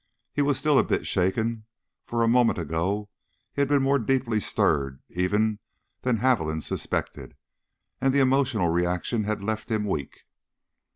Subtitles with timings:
[0.33, 1.65] He was still a bit shaken,
[2.07, 3.11] for a moment ago
[3.53, 5.59] he had been more deeply stirred even
[6.01, 7.35] than Haviland suspected,
[8.01, 10.21] and the emotional reaction had left him weak.